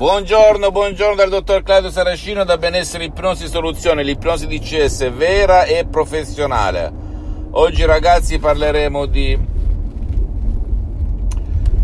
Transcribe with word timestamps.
Buongiorno, 0.00 0.70
buongiorno 0.70 1.14
dal 1.14 1.28
dottor 1.28 1.62
Claudio 1.62 1.90
Saracino 1.90 2.42
da 2.44 2.56
Benessere 2.56 3.04
Ipnosi 3.04 3.46
Soluzione, 3.48 4.02
l'ipnosi 4.02 4.46
DCS 4.46 5.12
vera 5.12 5.64
e 5.64 5.84
professionale. 5.84 6.90
Oggi 7.50 7.84
ragazzi 7.84 8.38
parleremo 8.38 9.04
di 9.04 9.38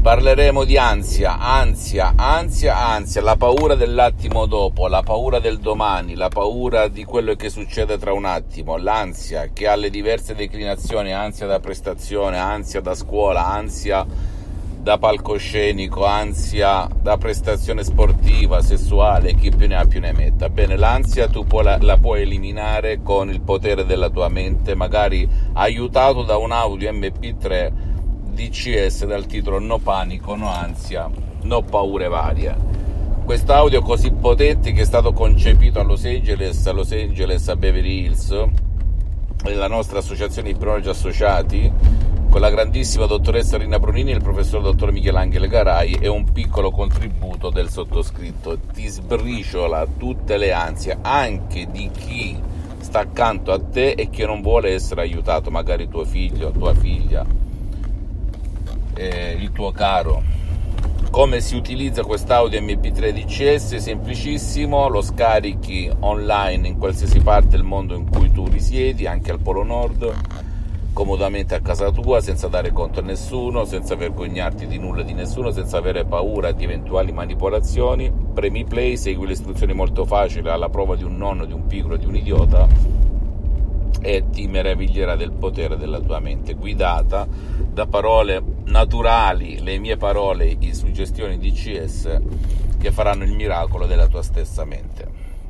parleremo 0.00 0.64
di 0.64 0.78
ansia, 0.78 1.36
ansia, 1.38 2.14
ansia, 2.16 2.78
ansia, 2.78 3.20
la 3.20 3.36
paura 3.36 3.74
dell'attimo 3.74 4.46
dopo, 4.46 4.88
la 4.88 5.02
paura 5.02 5.38
del 5.38 5.58
domani, 5.58 6.14
la 6.14 6.28
paura 6.28 6.88
di 6.88 7.04
quello 7.04 7.34
che 7.34 7.50
succede 7.50 7.98
tra 7.98 8.14
un 8.14 8.24
attimo, 8.24 8.78
l'ansia 8.78 9.50
che 9.52 9.68
ha 9.68 9.76
le 9.76 9.90
diverse 9.90 10.34
declinazioni, 10.34 11.12
ansia 11.12 11.46
da 11.46 11.60
prestazione, 11.60 12.38
ansia 12.38 12.80
da 12.80 12.94
scuola, 12.94 13.44
ansia 13.44 14.06
da 14.86 14.98
palcoscenico, 14.98 16.04
ansia 16.04 16.86
da 17.02 17.18
prestazione 17.18 17.82
sportiva, 17.82 18.62
sessuale, 18.62 19.34
chi 19.34 19.50
più 19.50 19.66
ne 19.66 19.74
ha 19.74 19.84
più 19.84 19.98
ne 19.98 20.12
metta. 20.12 20.48
Bene, 20.48 20.76
l'ansia 20.76 21.26
tu 21.26 21.44
puoi, 21.44 21.64
la, 21.64 21.76
la, 21.80 21.96
puoi 21.96 22.22
eliminare 22.22 23.02
con 23.02 23.28
il 23.28 23.40
potere 23.40 23.84
della 23.84 24.10
tua 24.10 24.28
mente, 24.28 24.76
magari 24.76 25.28
aiutato 25.54 26.22
da 26.22 26.36
un 26.36 26.52
audio 26.52 26.88
MP3 26.92 27.72
DCS 28.30 29.06
dal 29.06 29.26
titolo 29.26 29.58
No 29.58 29.78
panico, 29.78 30.36
no 30.36 30.48
ansia, 30.52 31.10
no 31.42 31.62
paure 31.62 32.06
varie. 32.06 32.54
Questo 33.24 33.54
audio 33.54 33.82
così 33.82 34.12
potente 34.12 34.70
che 34.70 34.82
è 34.82 34.84
stato 34.84 35.12
concepito 35.12 35.80
a 35.80 35.82
Los 35.82 36.04
Angeles, 36.04 36.64
a 36.64 36.70
Los 36.70 36.92
Angeles, 36.92 37.48
a 37.48 37.56
Beverly 37.56 38.04
Hills, 38.04 38.44
nella 39.42 39.66
nostra 39.66 39.98
associazione 39.98 40.50
Ipnologi 40.50 40.88
Associati, 40.88 41.72
con 42.36 42.44
la 42.44 42.50
grandissima 42.50 43.06
dottoressa 43.06 43.56
Rina 43.56 43.78
Brunini 43.78 44.10
e 44.10 44.16
il 44.16 44.22
professor 44.22 44.60
dottor 44.60 44.92
Michelangelo 44.92 45.46
Garai 45.46 45.94
e 45.94 46.06
un 46.06 46.30
piccolo 46.32 46.70
contributo 46.70 47.48
del 47.48 47.70
sottoscritto. 47.70 48.58
Ti 48.74 48.86
sbriciola 48.88 49.86
tutte 49.96 50.36
le 50.36 50.52
ansie, 50.52 50.98
anche 51.00 51.66
di 51.70 51.90
chi 51.90 52.38
sta 52.80 52.98
accanto 52.98 53.52
a 53.52 53.58
te 53.58 53.92
e 53.92 54.10
che 54.10 54.26
non 54.26 54.42
vuole 54.42 54.74
essere 54.74 55.00
aiutato, 55.00 55.50
magari 55.50 55.88
tuo 55.88 56.04
figlio, 56.04 56.50
tua 56.50 56.74
figlia, 56.74 57.24
eh, 58.92 59.32
il 59.40 59.50
tuo 59.52 59.72
caro. 59.72 60.22
Come 61.10 61.40
si 61.40 61.56
utilizza 61.56 62.02
quest'audio 62.02 62.60
MP3 62.60 63.14
DCS? 63.14 63.76
Semplicissimo, 63.76 64.88
lo 64.88 65.00
scarichi 65.00 65.90
online 66.00 66.68
in 66.68 66.76
qualsiasi 66.76 67.18
parte 67.20 67.48
del 67.48 67.62
mondo 67.62 67.94
in 67.94 68.10
cui 68.10 68.30
tu 68.30 68.46
risiedi, 68.46 69.06
anche 69.06 69.30
al 69.30 69.40
Polo 69.40 69.62
Nord 69.62 70.44
comodamente 70.96 71.54
a 71.54 71.60
casa 71.60 71.90
tua 71.90 72.22
senza 72.22 72.48
dare 72.48 72.72
conto 72.72 73.00
a 73.00 73.02
nessuno, 73.02 73.66
senza 73.66 73.96
vergognarti 73.96 74.66
di 74.66 74.78
nulla 74.78 75.02
di 75.02 75.12
nessuno, 75.12 75.50
senza 75.50 75.76
avere 75.76 76.06
paura 76.06 76.52
di 76.52 76.64
eventuali 76.64 77.12
manipolazioni. 77.12 78.10
Premi 78.32 78.64
play, 78.64 78.96
segui 78.96 79.26
le 79.26 79.34
istruzioni 79.34 79.74
molto 79.74 80.06
facili 80.06 80.48
alla 80.48 80.70
prova 80.70 80.96
di 80.96 81.04
un 81.04 81.18
nonno, 81.18 81.44
di 81.44 81.52
un 81.52 81.66
piccolo, 81.66 81.98
di 81.98 82.06
un 82.06 82.16
idiota 82.16 82.66
e 84.00 84.30
ti 84.30 84.46
meraviglierà 84.46 85.16
del 85.16 85.32
potere 85.32 85.76
della 85.76 86.00
tua 86.00 86.18
mente, 86.18 86.54
guidata 86.54 87.28
da 87.28 87.86
parole 87.86 88.42
naturali, 88.64 89.62
le 89.62 89.78
mie 89.78 89.98
parole, 89.98 90.46
i 90.46 90.72
suggestioni 90.72 91.36
DCS 91.36 92.20
che 92.78 92.90
faranno 92.90 93.24
il 93.24 93.32
miracolo 93.32 93.84
della 93.84 94.06
tua 94.06 94.22
stessa 94.22 94.64
mente. 94.64 95.06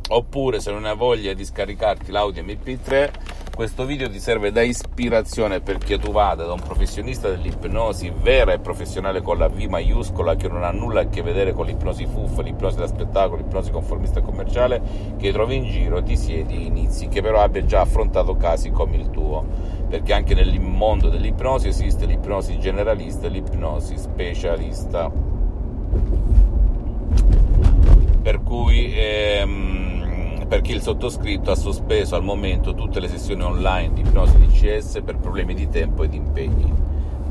Oppure 0.08 0.58
se 0.58 0.72
non 0.72 0.86
hai 0.86 0.96
voglia 0.96 1.34
di 1.34 1.44
scaricarti 1.44 2.10
l'audio 2.10 2.42
MP3 2.42 3.35
questo 3.56 3.86
video 3.86 4.10
ti 4.10 4.20
serve 4.20 4.52
da 4.52 4.60
ispirazione 4.60 5.62
perché 5.62 5.98
tu 5.98 6.12
vada 6.12 6.44
da 6.44 6.52
un 6.52 6.60
professionista 6.60 7.30
dell'ipnosi 7.30 8.12
vera 8.14 8.52
e 8.52 8.58
professionale 8.58 9.22
con 9.22 9.38
la 9.38 9.48
V 9.48 9.58
maiuscola 9.62 10.36
che 10.36 10.46
non 10.46 10.62
ha 10.62 10.70
nulla 10.72 11.00
a 11.00 11.08
che 11.08 11.22
vedere 11.22 11.54
con 11.54 11.64
l'ipnosi 11.64 12.04
fuffa, 12.04 12.42
l'ipnosi 12.42 12.76
da 12.76 12.86
spettacolo, 12.86 13.38
l'ipnosi 13.40 13.70
conformista 13.70 14.18
e 14.18 14.22
commerciale 14.22 14.82
che 15.16 15.32
trovi 15.32 15.56
in 15.56 15.64
giro, 15.64 16.02
ti 16.02 16.18
siedi 16.18 16.56
e 16.56 16.64
inizi, 16.64 17.08
che 17.08 17.22
però 17.22 17.40
abbia 17.40 17.64
già 17.64 17.80
affrontato 17.80 18.36
casi 18.36 18.68
come 18.68 18.96
il 18.96 19.08
tuo 19.08 19.42
perché 19.88 20.12
anche 20.12 20.34
nel 20.34 20.60
mondo 20.60 21.08
dell'ipnosi 21.08 21.68
esiste 21.68 22.04
l'ipnosi 22.04 22.58
generalista 22.58 23.26
e 23.26 23.30
l'ipnosi 23.30 23.96
specialista. 23.96 25.10
Per 28.20 28.42
cui 28.42 28.92
ehm, 28.94 30.05
perché 30.48 30.72
il 30.72 30.80
sottoscritto 30.82 31.50
ha 31.50 31.56
sospeso 31.56 32.14
al 32.14 32.22
momento 32.22 32.74
tutte 32.74 33.00
le 33.00 33.08
sessioni 33.08 33.42
online 33.42 33.94
di 33.94 34.00
ipnosi 34.02 34.36
DCS 34.38 35.00
per 35.04 35.16
problemi 35.16 35.54
di 35.54 35.68
tempo 35.68 36.04
e 36.04 36.08
di 36.08 36.16
impegni 36.16 36.86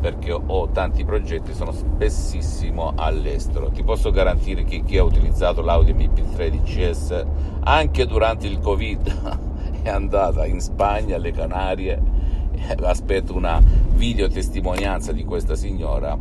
perché 0.05 0.31
ho 0.31 0.69
tanti 0.69 1.03
progetti, 1.03 1.55
sono 1.55 1.71
spessissimo 1.71 2.93
all'estero. 2.95 3.71
Ti 3.71 3.81
posso 3.81 4.11
garantire 4.11 4.63
che 4.63 4.83
chi 4.83 4.99
ha 4.99 5.03
utilizzato 5.03 5.63
l'audio 5.63 5.95
MP3 5.95 6.49
DCS 6.49 7.25
anche 7.61 8.05
durante 8.05 8.45
il 8.45 8.59
Covid 8.59 9.39
è 9.81 9.89
andata 9.89 10.45
in 10.45 10.59
Spagna, 10.59 11.15
alle 11.15 11.31
Canarie. 11.31 11.99
Aspetto 12.83 13.35
una 13.35 13.59
videotestimonianza 13.95 15.11
di 15.11 15.23
questa 15.23 15.55
signora 15.55 16.15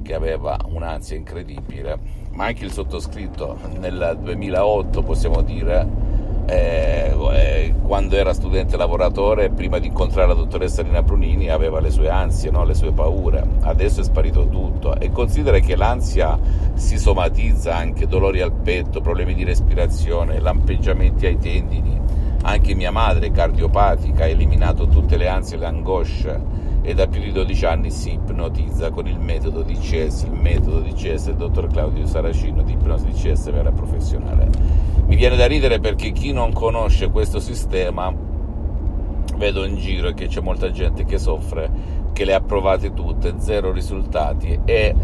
che 0.00 0.14
aveva 0.14 0.56
un'ansia 0.64 1.14
incredibile, 1.14 1.98
ma 2.30 2.46
anche 2.46 2.64
il 2.64 2.72
sottoscritto 2.72 3.58
nel 3.78 4.18
2008 4.18 5.02
possiamo 5.02 5.42
dire 5.42 6.03
eh, 6.46 7.14
eh, 7.32 7.74
quando 7.82 8.16
era 8.16 8.32
studente 8.32 8.76
lavoratore, 8.76 9.50
prima 9.50 9.78
di 9.78 9.86
incontrare 9.88 10.28
la 10.28 10.34
dottoressa 10.34 10.82
Rina 10.82 11.02
Brunini, 11.02 11.48
aveva 11.48 11.80
le 11.80 11.90
sue 11.90 12.08
ansie, 12.08 12.50
no? 12.50 12.64
le 12.64 12.74
sue 12.74 12.92
paure. 12.92 13.46
Adesso 13.62 14.00
è 14.00 14.04
sparito 14.04 14.48
tutto. 14.48 14.98
E 14.98 15.10
considera 15.10 15.58
che 15.58 15.76
l'ansia 15.76 16.38
si 16.74 16.98
somatizza 16.98 17.76
anche 17.76 18.06
dolori 18.06 18.40
al 18.40 18.52
petto, 18.52 19.00
problemi 19.00 19.34
di 19.34 19.44
respirazione, 19.44 20.40
lampeggiamenti 20.40 21.26
ai 21.26 21.38
tendini. 21.38 22.00
Anche 22.42 22.74
mia 22.74 22.90
madre, 22.90 23.30
cardiopatica, 23.30 24.24
ha 24.24 24.28
eliminato 24.28 24.86
tutte 24.88 25.16
le 25.16 25.28
ansie 25.28 25.56
e 25.56 25.60
le 25.60 25.66
angosce 25.66 26.63
e 26.86 26.92
da 26.92 27.06
più 27.06 27.22
di 27.22 27.32
12 27.32 27.64
anni 27.64 27.90
si 27.90 28.12
ipnotizza 28.12 28.90
con 28.90 29.06
il 29.06 29.18
metodo 29.18 29.62
di 29.62 29.74
CS, 29.74 30.24
il 30.24 30.32
metodo 30.38 30.80
di 30.80 30.92
CS 30.92 31.24
del 31.28 31.36
dottor 31.36 31.66
Claudio 31.68 32.04
Saracino 32.04 32.62
di 32.62 32.72
ipnosi 32.72 33.06
di 33.06 33.12
CS 33.12 33.50
vera 33.50 33.72
professionale. 33.72 34.50
Mi 35.06 35.16
viene 35.16 35.34
da 35.36 35.46
ridere 35.46 35.80
perché 35.80 36.12
chi 36.12 36.32
non 36.32 36.52
conosce 36.52 37.08
questo 37.08 37.40
sistema, 37.40 38.12
vedo 39.36 39.64
in 39.64 39.76
giro 39.76 40.12
che 40.12 40.26
c'è 40.26 40.42
molta 40.42 40.70
gente 40.70 41.06
che 41.06 41.16
soffre, 41.16 41.70
che 42.12 42.26
le 42.26 42.34
ha 42.34 42.40
provate 42.40 42.92
tutte, 42.92 43.36
zero 43.38 43.72
risultati 43.72 44.60
e 44.66 44.94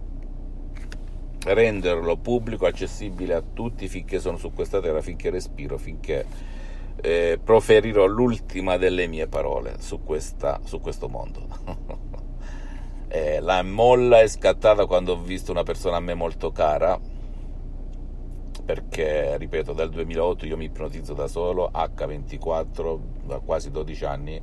renderlo 1.42 2.16
pubblico, 2.16 2.66
accessibile 2.66 3.34
a 3.34 3.42
tutti 3.42 3.88
finché 3.88 4.20
sono 4.20 4.36
su 4.36 4.52
questa 4.52 4.80
terra, 4.80 5.00
finché 5.00 5.30
respiro, 5.30 5.78
finché 5.78 6.26
eh, 7.02 7.38
proferirò 7.42 8.06
l'ultima 8.06 8.76
delle 8.76 9.06
mie 9.06 9.26
parole 9.26 9.76
su, 9.78 10.02
questa, 10.02 10.60
su 10.64 10.80
questo 10.80 11.08
mondo. 11.08 11.46
eh, 13.08 13.40
la 13.40 13.62
molla 13.62 14.20
è 14.20 14.28
scattata 14.28 14.86
quando 14.86 15.12
ho 15.12 15.20
visto 15.20 15.50
una 15.50 15.62
persona 15.62 15.96
a 15.96 16.00
me 16.00 16.14
molto 16.14 16.52
cara, 16.52 16.98
perché, 18.64 19.36
ripeto, 19.36 19.72
dal 19.72 19.90
2008 19.90 20.46
io 20.46 20.56
mi 20.56 20.66
ipnotizzo 20.66 21.14
da 21.14 21.26
solo, 21.26 21.70
H24, 21.72 22.98
da 23.24 23.38
quasi 23.40 23.70
12 23.70 24.04
anni, 24.04 24.40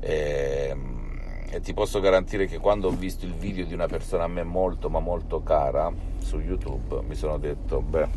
e, 0.00 0.68
ehm, 0.70 1.06
e 1.50 1.60
ti 1.60 1.74
posso 1.74 2.00
garantire 2.00 2.46
che 2.46 2.58
quando 2.58 2.88
ho 2.88 2.92
visto 2.92 3.24
il 3.24 3.34
video 3.34 3.64
di 3.64 3.74
una 3.74 3.86
persona 3.86 4.24
a 4.24 4.28
me 4.28 4.42
molto, 4.42 4.88
ma 4.88 5.00
molto 5.00 5.42
cara 5.42 5.92
su 6.18 6.38
YouTube, 6.38 7.02
mi 7.06 7.14
sono 7.14 7.38
detto, 7.38 7.80
beh, 7.80 8.08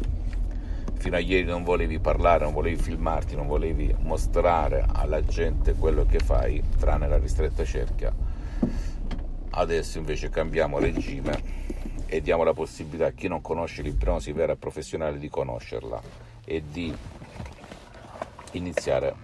fino 1.00 1.16
a 1.16 1.20
ieri 1.20 1.46
non 1.46 1.64
volevi 1.64 1.98
parlare, 2.00 2.44
non 2.44 2.52
volevi 2.54 2.76
filmarti, 2.76 3.34
non 3.34 3.48
volevi 3.48 3.96
mostrare 4.00 4.86
alla 4.86 5.24
gente 5.24 5.74
quello 5.74 6.06
che 6.06 6.20
fai, 6.20 6.62
tranne 6.78 7.08
la 7.08 7.18
ristretta 7.18 7.64
cerchia. 7.64 8.14
Adesso 9.52 9.98
invece 9.98 10.30
cambiamo 10.30 10.78
regime 10.78 11.42
e 12.06 12.22
diamo 12.22 12.44
la 12.44 12.54
possibilità 12.54 13.08
a 13.08 13.12
chi 13.12 13.30
non 13.30 13.40
conosce 13.42 13.82
l'ipnosi 13.82 14.34
vera 14.34 14.54
e 14.54 14.58
professionale 14.58 15.18
di 15.18 15.30
conoscerla 15.30 16.02
e 16.44 16.64
di 16.70 16.94
iniziare 18.52 19.16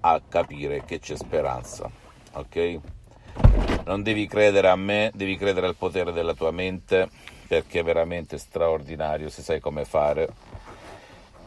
a 0.00 0.20
capire 0.28 0.84
che 0.84 0.98
c'è 0.98 1.16
speranza, 1.16 1.88
ok? 2.32 2.80
Non 3.84 4.02
devi 4.02 4.26
credere 4.26 4.68
a 4.68 4.76
me, 4.76 5.12
devi 5.14 5.36
credere 5.36 5.66
al 5.66 5.76
potere 5.76 6.10
della 6.10 6.34
tua 6.34 6.50
mente 6.50 7.08
perché 7.46 7.78
è 7.78 7.84
veramente 7.84 8.38
straordinario 8.38 9.28
se 9.28 9.42
sai 9.42 9.60
come 9.60 9.84
fare 9.84 10.28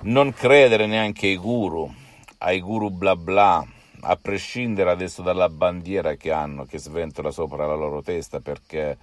non 0.01 0.31
credere 0.31 0.86
neanche 0.86 1.28
ai 1.28 1.36
guru, 1.36 1.92
ai 2.40 2.62
guru 2.62 2.90
bla 2.90 3.18
bla, 3.18 3.66
a 4.01 4.16
prescindere 4.16 4.92
adesso 4.92 5.22
dalla 5.22 5.50
bandiera 5.50 6.16
che 6.16 6.31
hanno, 6.31 6.66
che 6.66 6.80
sventola 6.80 7.31
sopra 7.31 7.66
la 7.66 7.75
loro 7.75 8.01
testa, 8.01 8.40
perché 8.40 8.98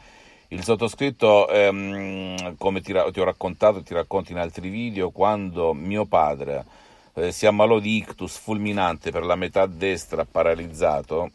il 0.48 0.62
sottoscritto, 0.62 1.50
ehm, 1.50 2.56
come 2.56 2.80
ti, 2.80 2.94
ti, 3.12 3.20
ho 3.20 3.24
raccontato 3.24 3.82
ti 3.82 3.92
racconto 3.92 4.32
in 4.32 4.38
altri 4.38 4.70
video, 4.70 5.10
quando 5.10 5.74
mio 5.74 6.06
padre 6.06 6.64
eh, 7.14 7.30
si 7.30 7.44
ammalò 7.46 7.78
di 7.78 7.96
ictus 7.96 8.38
fulminante 8.38 9.10
per 9.10 9.24
la 9.24 9.36
metà 9.36 9.66
destra 9.66 10.24
paralizzato, 10.24 11.30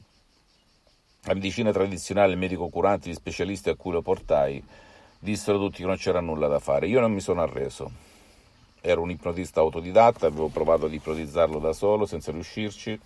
la 1.25 1.35
medicina 1.35 1.71
tradizionale, 1.71 2.31
il 2.31 2.39
medico 2.39 2.67
curante, 2.69 3.09
gli 3.11 3.13
specialisti 3.13 3.69
a 3.69 3.75
cui 3.75 3.91
lo 3.91 4.01
portai, 4.01 4.63
dissero 5.19 5.59
tutti 5.59 5.81
che 5.81 5.87
non 5.87 5.97
c'era 5.97 6.19
nulla 6.19 6.47
da 6.47 6.57
fare. 6.57 6.87
Io 6.87 6.99
non 6.99 7.13
mi 7.13 7.19
sono 7.19 7.43
arreso 7.43 8.09
ero 8.81 9.01
un 9.01 9.11
ipnotista 9.11 9.59
autodidatta, 9.59 10.25
avevo 10.25 10.47
provato 10.47 10.87
ad 10.87 10.93
ipnotizzarlo 10.93 11.59
da 11.59 11.71
solo 11.71 12.05
senza 12.05 12.31
riuscirci, 12.31 12.99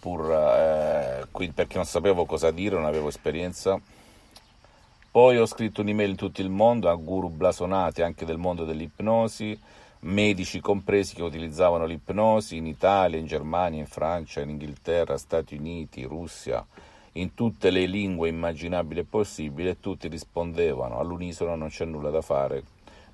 pur 0.00 0.30
eh, 0.32 1.26
perché 1.54 1.76
non 1.76 1.84
sapevo 1.84 2.24
cosa 2.24 2.50
dire, 2.50 2.74
non 2.74 2.86
avevo 2.86 3.08
esperienza. 3.08 3.78
Poi 5.10 5.38
ho 5.38 5.46
scritto 5.46 5.82
un'email 5.82 6.10
in 6.10 6.16
tutto 6.16 6.40
il 6.40 6.48
mondo 6.48 6.88
a 6.88 6.94
guru 6.96 7.28
blasonati 7.28 8.02
anche 8.02 8.24
del 8.24 8.38
mondo 8.38 8.64
dell'ipnosi, 8.64 9.56
medici 10.00 10.60
compresi 10.60 11.14
che 11.14 11.22
utilizzavano 11.22 11.86
l'ipnosi 11.86 12.56
in 12.56 12.66
Italia, 12.66 13.18
in 13.18 13.26
Germania, 13.26 13.78
in 13.78 13.86
Francia, 13.86 14.40
in 14.40 14.50
Inghilterra, 14.50 15.16
Stati 15.16 15.54
Uniti, 15.54 16.02
Russia, 16.02 16.66
in 17.12 17.34
tutte 17.34 17.70
le 17.70 17.86
lingue 17.86 18.28
immaginabili 18.28 19.00
e 19.00 19.04
possibili 19.04 19.68
e 19.68 19.78
tutti 19.78 20.08
rispondevano 20.08 20.98
all'unisono 20.98 21.54
non 21.54 21.68
c'è 21.68 21.84
nulla 21.84 22.10
da 22.10 22.20
fare, 22.20 22.64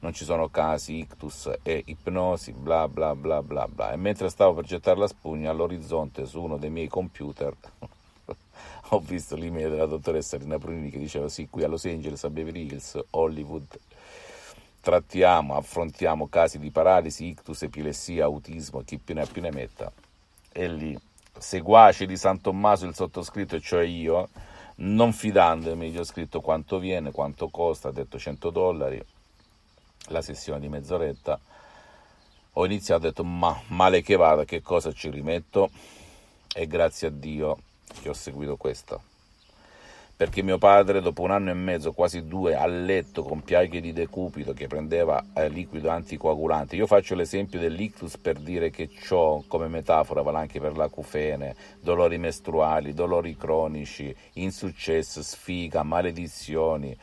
non 0.01 0.13
ci 0.13 0.25
sono 0.25 0.49
casi, 0.49 0.99
ictus 0.99 1.51
e 1.63 1.83
ipnosi, 1.87 2.53
bla 2.53 2.89
bla 2.89 3.15
bla 3.15 3.43
bla 3.43 3.69
bla. 3.69 3.93
E 3.93 3.97
mentre 3.97 4.29
stavo 4.29 4.55
per 4.55 4.65
gettare 4.65 4.99
la 4.99 5.07
spugna 5.07 5.51
all'orizzonte 5.51 6.27
su 6.27 6.43
uno 6.43 6.57
dei 6.57 6.71
miei 6.71 6.89
computer 6.89 7.55
ho 8.93 8.99
visto 9.01 9.37
l'email 9.37 9.71
della 9.71 9.87
dottoressa 9.87 10.37
Rina 10.37 10.59
Brunini 10.59 10.91
che 10.91 10.99
diceva 10.99 11.29
sì, 11.29 11.49
qui 11.49 11.63
a 11.63 11.69
Los 11.69 11.85
Angeles, 11.85 12.25
a 12.25 12.31
Beverly 12.31 12.67
Hills, 12.67 12.99
Hollywood, 13.11 13.79
trattiamo, 14.81 15.55
affrontiamo 15.55 16.29
casi 16.29 16.59
di 16.59 16.71
paralisi, 16.71 17.27
ictus, 17.27 17.63
epilessia, 17.63 18.25
autismo, 18.25 18.83
chi 18.83 18.99
più 18.99 19.15
ne 19.15 19.23
ha 19.23 19.27
più 19.27 19.43
ne 19.43 19.53
metta. 19.53 19.93
E 20.53 20.69
lì, 20.69 20.99
seguace 21.39 22.07
di 22.07 22.17
San 22.17 22.41
Tommaso 22.41 22.87
il 22.87 22.95
sottoscritto, 22.95 23.61
cioè 23.61 23.85
io, 23.85 24.29
non 24.77 25.13
fidandomi, 25.13 25.91
gli 25.91 25.99
ho 25.99 26.05
scritto 26.05 26.41
quanto 26.41 26.79
viene, 26.79 27.13
quanto 27.13 27.49
costa, 27.49 27.89
ha 27.89 27.93
detto 27.93 28.19
100 28.19 28.51
dollari, 28.51 29.01
la 30.09 30.23
sessione 30.23 30.61
di 30.61 30.69
mezz'oretta, 30.69 31.39
ho 32.55 32.65
iniziato, 32.65 33.07
ho 33.07 33.09
detto 33.09 33.25
ma 33.25 33.59
male 33.69 34.03
che 34.03 34.17
vada, 34.17 34.45
che 34.45 34.61
cosa 34.61 34.93
ci 34.93 35.09
rimetto? 35.11 35.71
E 36.53 36.67
grazie 36.67 37.09
a 37.09 37.11
Dio 37.11 37.59
che 38.01 38.09
ho 38.09 38.13
seguito 38.15 38.57
questa. 38.57 39.01
Perché 40.21 40.43
mio 40.43 40.59
padre, 40.59 41.01
dopo 41.01 41.23
un 41.23 41.31
anno 41.31 41.49
e 41.49 41.55
mezzo, 41.55 41.93
quasi 41.93 42.27
due, 42.27 42.55
a 42.55 42.67
letto 42.67 43.23
con 43.23 43.41
piaghe 43.43 43.81
di 43.81 43.95
decupito 43.95 44.53
che 44.53 44.67
prendeva 44.67 45.25
eh, 45.33 45.49
liquido 45.49 45.89
anticoagulante. 45.89 46.77
Io 46.77 46.87
faccio 46.87 47.15
l'esempio 47.15 47.59
dell'ictus 47.59 48.19
per 48.19 48.39
dire 48.39 48.69
che 48.69 48.91
ciò, 48.91 49.43
come 49.47 49.69
metafora, 49.69 50.21
vale 50.21 50.37
anche 50.37 50.61
per 50.61 50.77
l'acufene, 50.77 51.57
dolori 51.81 52.19
mestruali, 52.19 52.93
dolori 52.93 53.35
cronici, 53.35 54.15
insuccesso, 54.35 55.23
sfiga, 55.23 55.83
maledizioni 55.83 56.95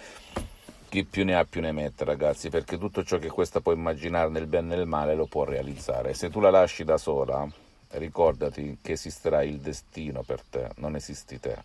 chi 0.89 1.03
più 1.03 1.25
ne 1.25 1.35
ha 1.35 1.45
più 1.45 1.61
ne 1.61 1.71
mette, 1.71 2.05
ragazzi, 2.05 2.49
perché 2.49 2.77
tutto 2.77 3.03
ciò 3.03 3.17
che 3.17 3.29
questa 3.29 3.59
può 3.59 3.73
immaginare 3.73 4.29
nel 4.29 4.47
bene 4.47 4.73
e 4.73 4.77
nel 4.77 4.87
male 4.87 5.15
lo 5.15 5.25
può 5.25 5.43
realizzare. 5.43 6.13
Se 6.13 6.29
tu 6.29 6.39
la 6.39 6.49
lasci 6.49 6.83
da 6.83 6.97
sola, 6.97 7.47
ricordati 7.91 8.77
che 8.81 8.93
esisterà 8.93 9.43
il 9.43 9.59
destino 9.59 10.23
per 10.23 10.41
te, 10.49 10.69
non 10.77 10.95
esisti 10.95 11.39
te. 11.39 11.57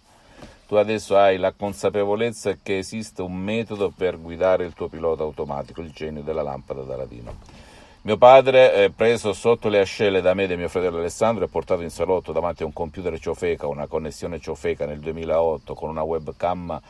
Tu 0.66 0.74
adesso 0.74 1.16
hai 1.16 1.36
la 1.36 1.52
consapevolezza 1.52 2.56
che 2.62 2.78
esiste 2.78 3.22
un 3.22 3.34
metodo 3.34 3.92
per 3.94 4.18
guidare 4.18 4.64
il 4.64 4.72
tuo 4.72 4.88
pilota 4.88 5.22
automatico, 5.22 5.80
il 5.82 5.92
genio 5.92 6.22
della 6.22 6.42
lampada 6.42 6.82
d'Aladino. 6.82 7.70
Mio 8.02 8.16
padre, 8.16 8.90
preso 8.96 9.32
sotto 9.32 9.68
le 9.68 9.78
ascelle 9.78 10.20
da 10.20 10.34
me 10.34 10.44
e 10.44 10.46
da 10.48 10.56
mio 10.56 10.68
fratello 10.68 10.98
Alessandro, 10.98 11.44
è 11.44 11.48
portato 11.48 11.82
in 11.82 11.90
salotto 11.90 12.32
davanti 12.32 12.64
a 12.64 12.66
un 12.66 12.72
computer 12.72 13.16
ciofeca, 13.16 13.68
una 13.68 13.86
connessione 13.86 14.40
ciofeca 14.40 14.86
nel 14.86 14.98
2008 14.98 15.74
con 15.74 15.90
una 15.90 16.02
webcam 16.02 16.80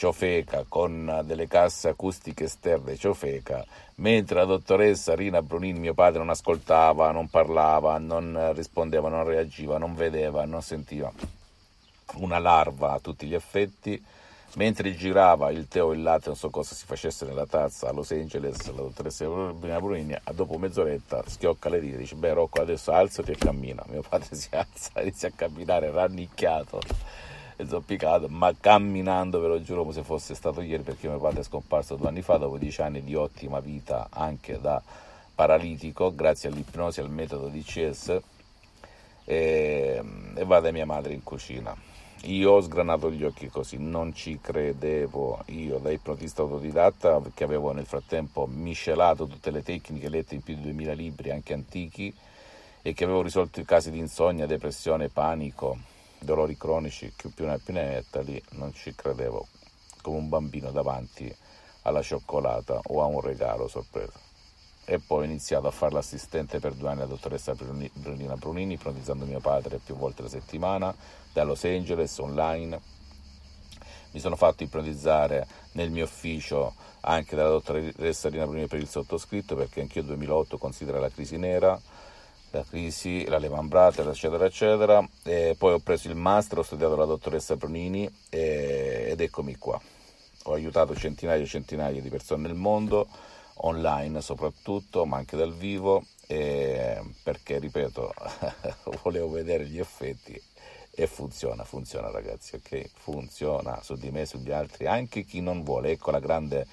ciofeca 0.00 0.64
con 0.66 1.20
delle 1.26 1.46
casse 1.46 1.90
acustiche 1.90 2.44
esterne 2.44 2.96
ciofeca, 2.96 3.62
mentre 3.96 4.36
la 4.36 4.46
dottoressa 4.46 5.14
Rina 5.14 5.42
Brunini, 5.42 5.78
mio 5.78 5.92
padre, 5.92 6.20
non 6.20 6.30
ascoltava, 6.30 7.10
non 7.10 7.28
parlava, 7.28 7.98
non 7.98 8.52
rispondeva, 8.54 9.10
non 9.10 9.24
reagiva, 9.24 9.76
non 9.76 9.94
vedeva, 9.94 10.46
non 10.46 10.62
sentiva. 10.62 11.12
Una 12.14 12.38
larva 12.38 12.92
a 12.92 12.98
tutti 12.98 13.26
gli 13.26 13.34
effetti. 13.34 14.02
Mentre 14.54 14.96
girava 14.96 15.50
il 15.50 15.68
tè 15.68 15.82
o 15.82 15.92
il 15.92 16.02
latte, 16.02 16.28
non 16.28 16.36
so 16.36 16.48
cosa 16.48 16.74
si 16.74 16.86
facesse 16.86 17.26
nella 17.26 17.46
tazza 17.46 17.88
a 17.88 17.92
Los 17.92 18.10
Angeles, 18.10 18.66
la 18.68 18.80
dottoressa 18.80 19.26
Rina 19.26 19.80
Brunini, 19.80 20.16
dopo 20.32 20.56
mezz'oretta 20.56 21.22
schiocca 21.26 21.68
le 21.68 21.78
dita 21.78 21.96
e 21.96 21.98
dice: 21.98 22.14
Beh, 22.16 22.32
Rocco, 22.32 22.62
adesso 22.62 22.90
alzati 22.90 23.32
e 23.32 23.36
cammina. 23.36 23.84
Mio 23.88 24.02
padre 24.08 24.34
si 24.34 24.48
alza, 24.52 25.02
inizia 25.02 25.28
a 25.28 25.32
camminare 25.36 25.90
rannicchiato 25.90 26.80
e 27.60 27.66
zoppicato, 27.66 28.28
ma 28.28 28.54
camminando, 28.58 29.40
ve 29.40 29.48
lo 29.48 29.62
giuro 29.62 29.82
come 29.82 29.92
se 29.92 30.02
fosse 30.02 30.34
stato 30.34 30.60
ieri, 30.60 30.82
perché 30.82 31.08
mio 31.08 31.18
padre 31.18 31.40
è 31.40 31.44
scomparso 31.44 31.96
due 31.96 32.08
anni 32.08 32.22
fa, 32.22 32.36
dopo 32.36 32.58
dieci 32.58 32.80
anni 32.82 33.02
di 33.02 33.14
ottima 33.14 33.60
vita, 33.60 34.08
anche 34.10 34.58
da 34.60 34.82
paralitico, 35.34 36.14
grazie 36.14 36.48
all'ipnosi, 36.48 37.00
al 37.00 37.10
metodo 37.10 37.48
di 37.48 37.62
CS, 37.62 38.20
e, 39.24 40.02
e 40.34 40.44
va 40.44 40.60
da 40.60 40.72
mia 40.72 40.86
madre 40.86 41.12
in 41.12 41.22
cucina. 41.22 41.76
Io 42.24 42.50
ho 42.52 42.60
sgranato 42.60 43.10
gli 43.10 43.24
occhi 43.24 43.48
così, 43.48 43.78
non 43.78 44.14
ci 44.14 44.38
credevo. 44.40 45.42
Io, 45.46 45.78
da 45.78 45.90
ipnotista 45.90 46.42
autodidatta, 46.42 47.22
che 47.32 47.44
avevo 47.44 47.72
nel 47.72 47.86
frattempo 47.86 48.46
miscelato 48.46 49.26
tutte 49.26 49.50
le 49.50 49.62
tecniche 49.62 50.10
lette 50.10 50.34
in 50.34 50.42
più 50.42 50.54
di 50.54 50.62
2000 50.62 50.92
libri, 50.92 51.30
anche 51.30 51.54
antichi, 51.54 52.14
e 52.82 52.92
che 52.92 53.04
avevo 53.04 53.22
risolto 53.22 53.60
i 53.60 53.64
casi 53.64 53.90
di 53.90 53.98
insonnia, 53.98 54.46
depressione, 54.46 55.08
panico, 55.08 55.78
dolori 56.20 56.56
cronici, 56.56 57.12
più, 57.14 57.32
più 57.32 57.46
ne 57.46 57.58
più 57.58 57.72
ne 57.72 57.84
metta, 57.84 58.20
lì 58.20 58.40
non 58.52 58.72
ci 58.72 58.94
credevo, 58.94 59.46
come 60.02 60.18
un 60.18 60.28
bambino 60.28 60.70
davanti 60.70 61.34
alla 61.82 62.02
cioccolata 62.02 62.80
o 62.88 63.02
a 63.02 63.06
un 63.06 63.20
regalo 63.20 63.68
sorpresa. 63.68 64.18
E 64.84 64.98
poi 64.98 65.20
ho 65.20 65.24
iniziato 65.24 65.66
a 65.66 65.70
fare 65.70 65.92
l'assistente 65.92 66.58
per 66.58 66.74
due 66.74 66.88
anni 66.88 67.00
alla 67.00 67.10
dottoressa 67.10 67.54
Brunina 67.54 68.34
Brunini, 68.36 68.74
ipnotizzando 68.74 69.24
mio 69.24 69.40
padre 69.40 69.78
più 69.78 69.94
volte 69.94 70.22
alla 70.22 70.30
settimana, 70.30 70.94
da 71.32 71.44
Los 71.44 71.64
Angeles, 71.64 72.18
online, 72.18 72.80
mi 74.12 74.20
sono 74.20 74.36
fatto 74.36 74.64
ipnotizzare 74.64 75.46
nel 75.72 75.90
mio 75.90 76.04
ufficio 76.04 76.74
anche 77.02 77.36
dalla 77.36 77.50
dottoressa 77.50 78.28
Rina 78.28 78.46
Bruni 78.46 78.66
per 78.66 78.80
il 78.80 78.88
sottoscritto 78.88 79.54
perché 79.54 79.80
anch'io 79.80 80.02
2008 80.02 80.58
considera 80.58 80.98
la 80.98 81.10
crisi 81.10 81.36
nera 81.36 81.80
la 82.50 82.64
crisi, 82.64 83.24
la 83.26 83.38
Lehman 83.38 83.68
Brothers, 83.68 84.08
eccetera, 84.08 84.44
eccetera. 84.44 85.08
E 85.24 85.54
poi 85.58 85.74
ho 85.74 85.78
preso 85.78 86.08
il 86.08 86.16
master, 86.16 86.58
ho 86.58 86.62
studiato 86.62 86.96
la 86.96 87.04
dottoressa 87.04 87.56
Brunini 87.56 88.10
e, 88.28 89.08
ed 89.10 89.20
eccomi 89.20 89.56
qua. 89.56 89.80
Ho 90.44 90.52
aiutato 90.52 90.94
centinaia 90.94 91.42
e 91.42 91.46
centinaia 91.46 92.00
di 92.00 92.08
persone 92.08 92.48
nel 92.48 92.56
mondo, 92.56 93.06
online 93.62 94.20
soprattutto, 94.20 95.04
ma 95.04 95.18
anche 95.18 95.36
dal 95.36 95.54
vivo, 95.54 96.04
perché, 96.26 97.58
ripeto, 97.58 98.12
volevo 99.02 99.30
vedere 99.30 99.66
gli 99.66 99.78
effetti 99.78 100.40
e 100.92 101.06
funziona, 101.06 101.64
funziona 101.64 102.10
ragazzi, 102.10 102.56
ok? 102.56 102.90
Funziona 102.94 103.80
su 103.82 103.94
di 103.94 104.10
me, 104.10 104.26
sugli 104.26 104.50
altri, 104.50 104.86
anche 104.86 105.24
chi 105.24 105.40
non 105.40 105.62
vuole. 105.62 105.90
Ecco 105.90 106.10
la 106.10 106.20
grande 106.20 106.66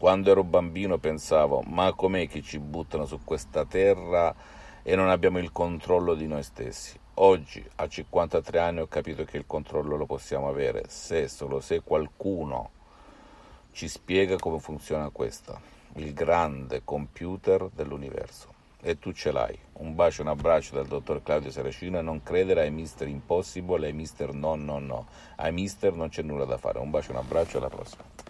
quando 0.00 0.30
ero 0.30 0.44
bambino 0.44 0.96
pensavo, 0.96 1.60
ma 1.66 1.92
com'è 1.92 2.26
che 2.26 2.40
ci 2.40 2.58
buttano 2.58 3.04
su 3.04 3.20
questa 3.22 3.66
terra 3.66 4.34
e 4.82 4.96
non 4.96 5.10
abbiamo 5.10 5.38
il 5.38 5.52
controllo 5.52 6.14
di 6.14 6.26
noi 6.26 6.42
stessi? 6.42 6.98
Oggi, 7.16 7.62
a 7.74 7.86
53 7.86 8.58
anni, 8.58 8.80
ho 8.80 8.86
capito 8.86 9.24
che 9.24 9.36
il 9.36 9.44
controllo 9.46 9.96
lo 9.96 10.06
possiamo 10.06 10.48
avere 10.48 10.84
se 10.88 11.28
solo 11.28 11.60
se 11.60 11.82
qualcuno 11.82 12.70
ci 13.72 13.88
spiega 13.88 14.36
come 14.38 14.58
funziona 14.58 15.10
questo, 15.10 15.60
il 15.96 16.14
grande 16.14 16.80
computer 16.82 17.68
dell'universo. 17.68 18.54
E 18.80 18.98
tu 18.98 19.12
ce 19.12 19.32
l'hai. 19.32 19.58
Un 19.74 19.94
bacio, 19.94 20.22
un 20.22 20.28
abbraccio 20.28 20.76
dal 20.76 20.86
dottor 20.86 21.22
Claudio 21.22 21.50
Saracino 21.50 21.98
e 21.98 22.02
non 22.02 22.22
credere 22.22 22.62
ai 22.62 22.70
Mister 22.70 23.06
Impossible 23.06 23.84
e 23.84 23.88
ai 23.88 23.92
Mister 23.92 24.32
No 24.32 24.54
No 24.54 24.78
No. 24.78 25.06
Ai 25.36 25.52
Mister 25.52 25.92
non 25.92 26.08
c'è 26.08 26.22
nulla 26.22 26.46
da 26.46 26.56
fare. 26.56 26.78
Un 26.78 26.88
bacio, 26.88 27.10
un 27.10 27.18
abbraccio, 27.18 27.58
alla 27.58 27.68
prossima. 27.68 28.29